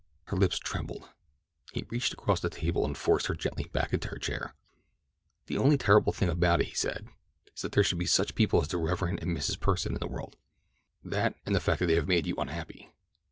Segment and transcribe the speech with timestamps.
[0.29, 1.09] Her lips trembled.
[1.73, 4.55] He reached across the table and forced her gently back into her chair.
[5.45, 7.07] "The only terrible thing about it," he said,
[7.55, 9.03] "is that there should be such people as the Rev.
[9.03, 9.59] and Mrs.
[9.59, 10.37] Pursen in the world.
[11.03, 12.89] That, and the fact that they have made you unhappy.''